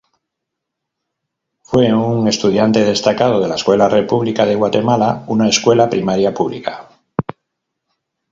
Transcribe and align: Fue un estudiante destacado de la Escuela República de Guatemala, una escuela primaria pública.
Fue 1.61 1.93
un 1.93 2.27
estudiante 2.27 2.83
destacado 2.83 3.39
de 3.39 3.47
la 3.47 3.53
Escuela 3.53 3.87
República 3.87 4.47
de 4.47 4.55
Guatemala, 4.55 5.25
una 5.27 5.47
escuela 5.47 5.91
primaria 5.91 6.33
pública. 6.33 6.89